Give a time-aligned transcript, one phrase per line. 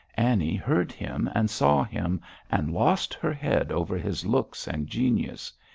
[0.17, 5.53] Annie heard him and saw him, and lost her head over his looks and genius.